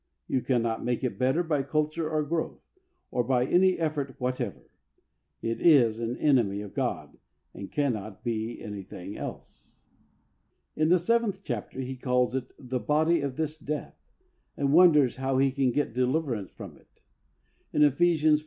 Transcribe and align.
You 0.27 0.41
cannot 0.41 0.83
make 0.83 1.03
it 1.03 1.19
better 1.19 1.43
by 1.43 1.61
culture 1.61 2.09
or 2.09 2.23
growth, 2.23 2.63
or 3.11 3.23
by 3.23 3.45
any 3.45 3.77
effort 3.77 4.15
whatever. 4.19 4.71
It 5.43 5.61
is 5.63 5.99
an 5.99 6.17
enemy 6.17 6.61
of 6.61 6.73
Goi 6.73 7.09
and 7.53 7.71
cannot 7.71 8.23
be 8.23 8.59
anything 8.63 9.15
else. 9.15 9.79
In 10.75 10.89
the 10.89 10.97
seventh 10.97 11.41
chapter 11.43 11.81
he 11.81 11.95
calls 11.97 12.33
it" 12.33 12.51
the 12.71 12.79
body 12.79 13.21
of 13.21 13.35
this 13.35 13.59
death" 13.59 14.01
and 14.57 14.73
wonders 14.73 15.17
how 15.17 15.37
he 15.37 15.51
can 15.51 15.69
get 15.71 15.93
deliverance 15.93 16.49
from 16.49 16.77
it. 16.77 17.03
In 17.71 17.83
Ephesians 17.83 18.39
iv.. 18.39 18.39